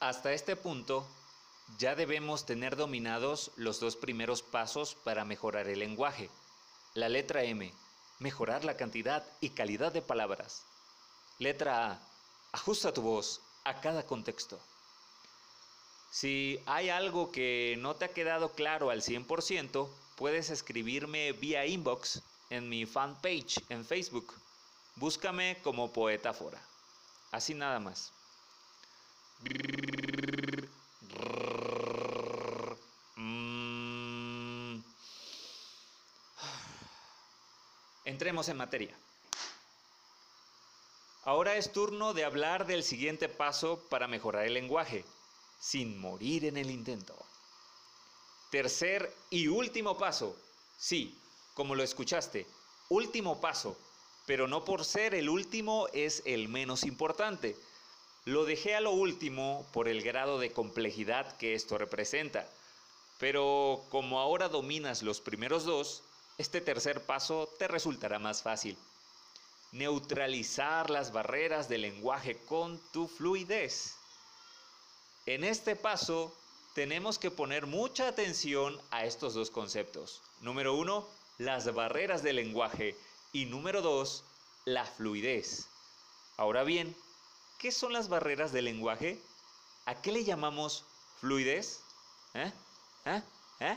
[0.00, 1.06] Hasta este punto,
[1.78, 6.30] ya debemos tener dominados los dos primeros pasos para mejorar el lenguaje.
[6.94, 7.70] La letra M,
[8.18, 10.64] mejorar la cantidad y calidad de palabras.
[11.38, 12.00] Letra A,
[12.52, 14.58] ajusta tu voz a cada contexto.
[16.10, 19.86] Si hay algo que no te ha quedado claro al 100%,
[20.16, 24.32] puedes escribirme vía inbox en mi fanpage en Facebook.
[24.96, 26.62] Búscame como Poeta Fora.
[27.32, 28.14] Así nada más.
[38.10, 38.98] Entremos en materia.
[41.22, 45.04] Ahora es turno de hablar del siguiente paso para mejorar el lenguaje,
[45.60, 47.14] sin morir en el intento.
[48.50, 50.36] Tercer y último paso.
[50.76, 51.16] Sí,
[51.54, 52.48] como lo escuchaste,
[52.88, 53.78] último paso,
[54.26, 57.56] pero no por ser el último es el menos importante.
[58.24, 62.48] Lo dejé a lo último por el grado de complejidad que esto representa.
[63.20, 66.02] Pero como ahora dominas los primeros dos,
[66.40, 68.78] este tercer paso te resultará más fácil.
[69.72, 73.96] Neutralizar las barreras del lenguaje con tu fluidez.
[75.26, 76.34] En este paso
[76.74, 80.22] tenemos que poner mucha atención a estos dos conceptos.
[80.40, 82.96] Número uno, las barreras del lenguaje
[83.34, 84.24] y número dos,
[84.64, 85.66] la fluidez.
[86.38, 86.96] Ahora bien,
[87.58, 89.20] ¿qué son las barreras del lenguaje?
[89.84, 90.84] ¿A qué le llamamos
[91.20, 91.80] fluidez?
[92.32, 92.50] ¿Eh?
[93.04, 93.22] ¿Eh?
[93.60, 93.76] ¿Eh?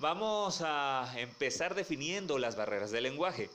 [0.00, 3.50] Vamos a empezar definiendo las barreras del lenguaje.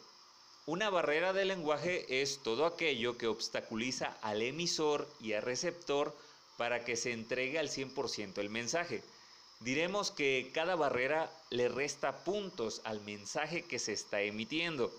[0.67, 6.15] Una barrera del lenguaje es todo aquello que obstaculiza al emisor y al receptor
[6.55, 9.03] para que se entregue al 100% el mensaje.
[9.61, 14.93] Diremos que cada barrera le resta puntos al mensaje que se está emitiendo.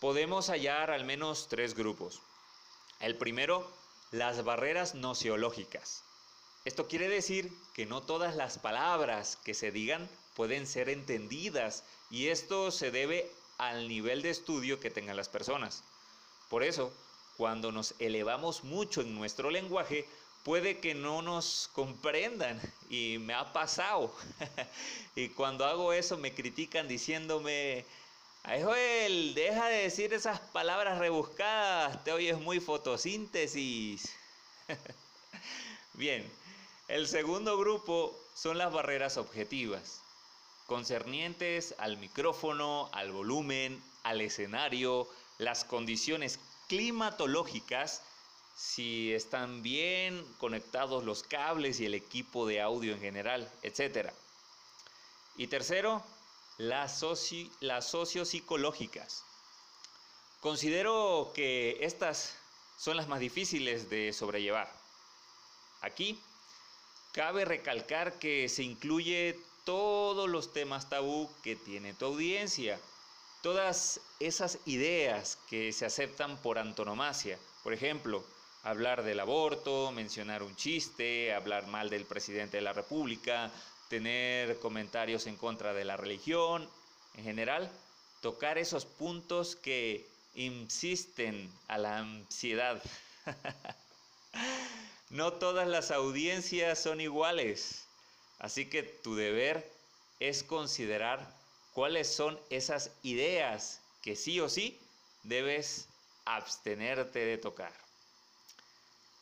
[0.00, 2.22] Podemos hallar al menos tres grupos.
[3.00, 3.70] El primero,
[4.10, 6.02] las barreras nociológicas.
[6.68, 12.26] Esto quiere decir que no todas las palabras que se digan pueden ser entendidas y
[12.26, 15.82] esto se debe al nivel de estudio que tengan las personas.
[16.50, 16.92] Por eso,
[17.38, 20.06] cuando nos elevamos mucho en nuestro lenguaje,
[20.44, 24.14] puede que no nos comprendan y me ha pasado.
[25.16, 27.86] y cuando hago eso me critican diciéndome,
[28.42, 34.14] Ay, Joel, deja de decir esas palabras rebuscadas, te oyes muy fotosíntesis.
[35.94, 36.30] Bien,
[36.88, 40.00] el segundo grupo son las barreras objetivas,
[40.66, 45.06] concernientes al micrófono, al volumen, al escenario,
[45.36, 48.02] las condiciones climatológicas,
[48.56, 54.10] si están bien conectados los cables y el equipo de audio en general, etc.
[55.36, 56.02] Y tercero,
[56.56, 59.24] las, soci sociopsicológicas.
[60.40, 62.34] Considero que estas
[62.78, 64.72] son las más difíciles de sobrellevar.
[65.82, 66.18] Aquí
[67.18, 72.78] cabe recalcar que se incluye todos los temas tabú que tiene tu audiencia,
[73.42, 77.36] todas esas ideas que se aceptan por antonomasia.
[77.64, 78.24] Por ejemplo,
[78.62, 83.50] hablar del aborto, mencionar un chiste, hablar mal del presidente de la República,
[83.88, 86.70] tener comentarios en contra de la religión,
[87.16, 87.68] en general,
[88.20, 90.06] tocar esos puntos que
[90.36, 92.80] insisten a la ansiedad.
[95.10, 97.84] no todas las audiencias son iguales,
[98.38, 99.70] así que tu deber
[100.20, 101.26] es considerar
[101.72, 104.78] cuáles son esas ideas que sí o sí
[105.22, 105.86] debes
[106.24, 107.72] abstenerte de tocar.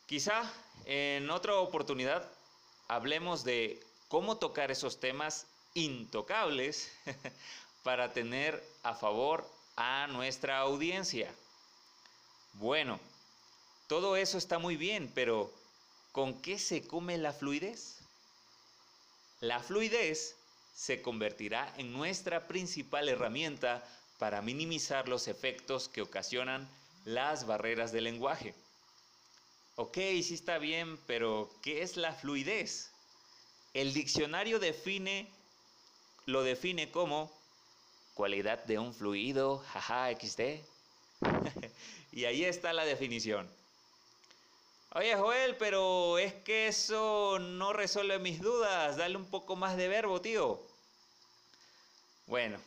[0.07, 0.51] Quizá
[0.87, 2.29] en otra oportunidad
[2.89, 6.91] hablemos de cómo tocar esos temas intocables
[7.83, 11.33] para tener a favor a nuestra audiencia.
[12.55, 12.99] Bueno,
[13.87, 15.53] todo eso está muy bien, pero
[16.17, 17.99] ¿con qué se come la fluidez?
[19.43, 20.35] La fluidez
[20.75, 23.87] se convertirá en nuestra principal herramienta
[24.19, 26.67] para minimizar los efectos que ocasionan
[27.05, 28.55] las barreras del lenguaje.
[29.75, 32.91] Ok, sí está bien, pero ¿qué es la fluidez?
[33.75, 35.29] El diccionario define,
[36.25, 37.31] lo define como
[38.15, 40.65] cualidad de un fluido, jaja, XD.
[42.13, 43.47] y ahí está la definición.
[44.99, 48.97] Oye Joel, pero es que eso no resuelve mis dudas.
[48.97, 50.59] Dale un poco más de verbo, tío.
[52.27, 52.59] Bueno,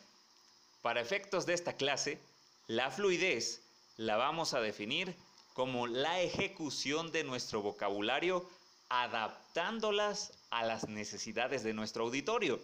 [0.80, 2.20] para efectos de esta clase,
[2.68, 3.62] la fluidez
[3.96, 5.16] la vamos a definir
[5.54, 8.48] como la ejecución de nuestro vocabulario
[8.90, 12.60] adaptándolas a las necesidades de nuestro auditorio.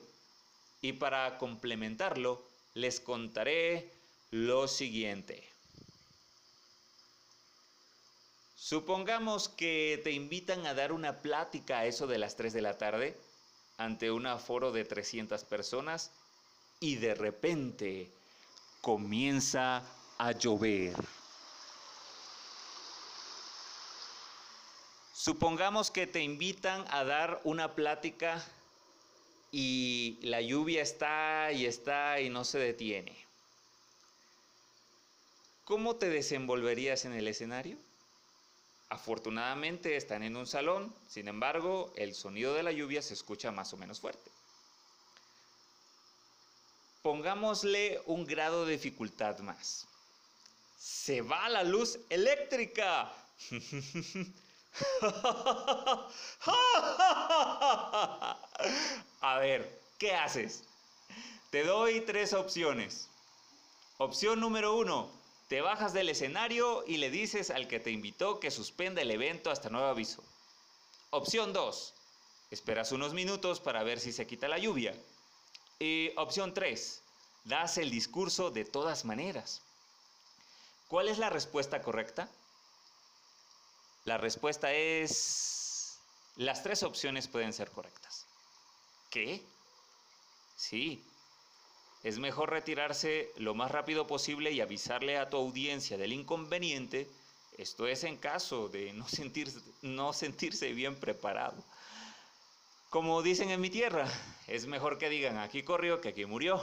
[0.80, 2.40] Y para complementarlo,
[2.74, 3.92] les contaré
[4.30, 5.55] lo siguiente.
[8.68, 12.76] Supongamos que te invitan a dar una plática a eso de las 3 de la
[12.76, 13.16] tarde
[13.78, 16.10] ante un aforo de 300 personas
[16.80, 18.10] y de repente
[18.80, 19.84] comienza
[20.18, 20.96] a llover.
[25.14, 28.44] Supongamos que te invitan a dar una plática
[29.52, 33.16] y la lluvia está y está y no se detiene.
[35.62, 37.85] ¿Cómo te desenvolverías en el escenario?
[38.88, 43.72] Afortunadamente están en un salón, sin embargo, el sonido de la lluvia se escucha más
[43.72, 44.30] o menos fuerte.
[47.02, 49.88] Pongámosle un grado de dificultad más.
[50.78, 53.12] Se va la luz eléctrica.
[59.20, 60.62] A ver, ¿qué haces?
[61.50, 63.08] Te doy tres opciones.
[63.98, 65.10] Opción número uno,
[65.48, 69.50] te bajas del escenario y le dices al que te invitó que suspenda el evento
[69.50, 70.22] hasta nuevo aviso.
[71.10, 71.94] Opción 2.
[72.50, 74.94] Esperas unos minutos para ver si se quita la lluvia.
[75.78, 77.02] Y opción 3.
[77.44, 79.62] Das el discurso de todas maneras.
[80.88, 82.28] ¿Cuál es la respuesta correcta?
[84.04, 85.98] La respuesta es...
[86.36, 88.26] Las tres opciones pueden ser correctas.
[89.10, 89.42] ¿Qué?
[90.56, 91.02] Sí,
[92.06, 97.10] es mejor retirarse lo más rápido posible y avisarle a tu audiencia del inconveniente,
[97.58, 101.56] esto es en caso de no sentirse, no sentirse bien preparado.
[102.90, 104.08] Como dicen en mi tierra,
[104.46, 106.62] es mejor que digan aquí corrió que aquí murió.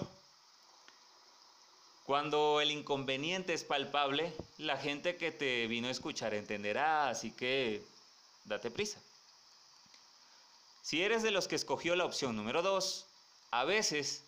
[2.06, 7.84] Cuando el inconveniente es palpable, la gente que te vino a escuchar entenderá, así que
[8.46, 8.98] date prisa.
[10.84, 13.06] Si eres de los que escogió la opción número 2,
[13.52, 14.24] a veces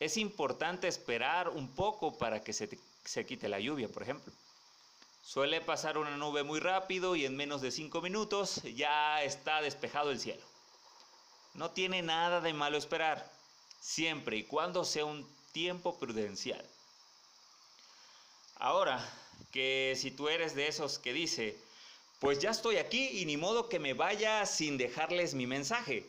[0.00, 4.32] es importante esperar un poco para que se, se quite la lluvia, por ejemplo.
[5.22, 10.10] Suele pasar una nube muy rápido y en menos de cinco minutos ya está despejado
[10.10, 10.42] el cielo.
[11.54, 13.30] No tiene nada de malo esperar,
[13.80, 16.64] siempre y cuando sea un tiempo prudencial.
[18.56, 19.00] Ahora,
[19.52, 21.56] que si tú eres de esos que dice,
[22.18, 26.06] pues ya estoy aquí y ni modo que me vaya sin dejarles mi mensaje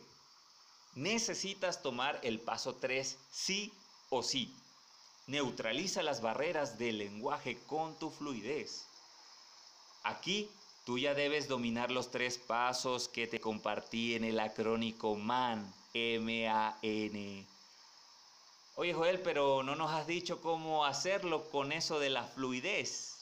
[0.96, 3.72] necesitas tomar el paso 3 sí
[4.10, 4.52] o sí.
[5.28, 8.86] Neutraliza las barreras del lenguaje con tu fluidez.
[10.02, 10.48] Aquí
[10.84, 17.46] tú ya debes dominar los tres pasos que te compartí en el acrónico MAN, M-A-N.
[18.76, 23.16] Oye Joel, pero no nos has dicho cómo hacerlo con eso de la fluidez.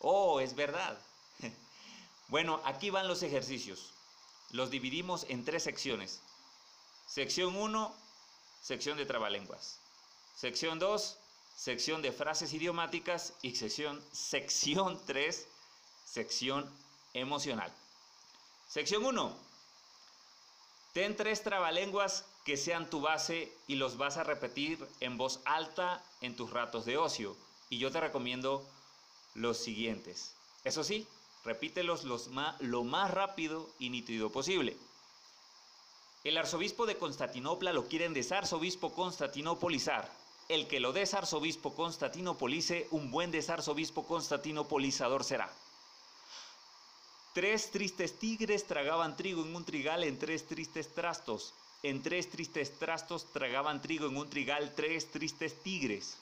[0.00, 0.98] Oh, es verdad.
[2.28, 3.92] bueno, aquí van los ejercicios.
[4.52, 6.20] Los dividimos en tres secciones.
[7.10, 7.92] Sección 1,
[8.62, 9.80] sección de trabalenguas.
[10.36, 11.18] Sección 2,
[11.56, 13.34] sección de frases idiomáticas.
[13.42, 15.48] Y sección, sección 3,
[16.04, 16.70] sección
[17.12, 17.74] emocional.
[18.68, 19.36] Sección 1.
[20.92, 26.04] Ten tres trabalenguas que sean tu base y los vas a repetir en voz alta
[26.20, 27.36] en tus ratos de ocio.
[27.70, 28.64] Y yo te recomiendo
[29.34, 30.36] los siguientes.
[30.62, 31.08] Eso sí,
[31.44, 32.30] repítelos los
[32.60, 34.76] lo más rápido y nítido posible.
[36.22, 40.10] El arzobispo de Constantinopla lo quieren desarzobispo constantinopolizar.
[40.48, 45.50] El que lo desarzobispo constantinopolice, un buen desarzobispo constantinopolizador será.
[47.32, 51.54] Tres tristes tigres tragaban trigo en un trigal en tres tristes trastos.
[51.82, 56.18] En tres tristes trastos tragaban trigo en un trigal tres tristes tigres.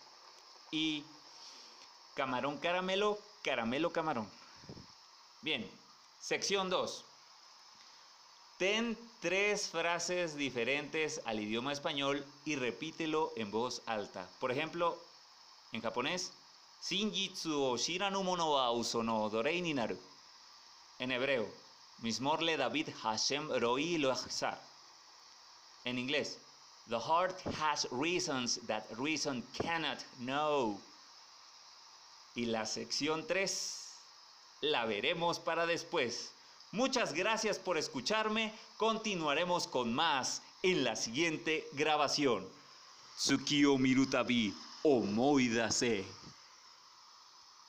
[0.71, 1.03] Y
[2.15, 4.31] camarón caramelo, caramelo camarón.
[5.41, 5.69] Bien,
[6.21, 7.05] sección 2.
[8.59, 14.29] Ten tres frases diferentes al idioma español y repítelo en voz alta.
[14.41, 14.99] Por ejemplo,
[15.71, 16.33] en japonés,
[16.83, 18.73] Shinjitsu o Shiranu mono wa
[19.05, 19.97] no dorei ni naru.
[20.99, 21.49] En hebreo,
[22.03, 24.13] Mismorle David Hashem roi lo
[25.85, 26.39] En inglés,
[26.89, 30.81] The heart has reasons that reason cannot know.
[32.35, 33.95] Y la sección 3
[34.63, 36.33] la veremos para después.
[36.73, 38.53] Muchas gracias por escucharme.
[38.77, 42.47] Continuaremos con más en la siguiente grabación.
[43.17, 46.18] Tsukio mirutabi omoidase.